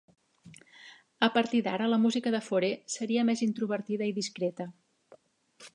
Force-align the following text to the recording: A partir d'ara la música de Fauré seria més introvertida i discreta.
A 1.27 1.29
partir 1.35 1.61
d'ara 1.67 1.89
la 1.91 1.99
música 2.07 2.33
de 2.37 2.41
Fauré 2.47 2.73
seria 2.97 3.27
més 3.29 3.45
introvertida 3.49 4.11
i 4.13 4.17
discreta. 4.21 4.71